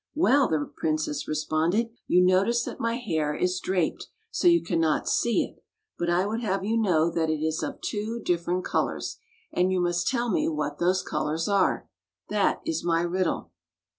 [0.15, 5.43] "Well," the princess responded, "you notice that my hair is draped so you cannot see
[5.43, 5.63] it,
[5.99, 8.21] but I would have you know that it is 179 Fairy Tale Bears of two
[8.25, 9.17] different colors,
[9.53, 11.87] and you must tell me what those colors are.
[12.29, 13.51] That is my riddle."